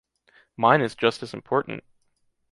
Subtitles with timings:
[0.57, 1.83] Mine is just as important.